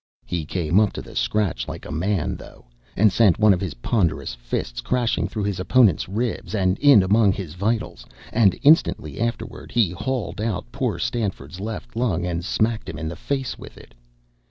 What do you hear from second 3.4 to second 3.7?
of